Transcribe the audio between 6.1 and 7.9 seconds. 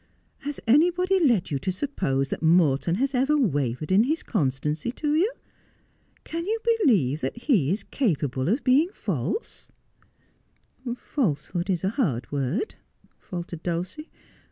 Can you believe that he is